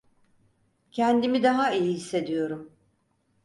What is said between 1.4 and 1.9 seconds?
daha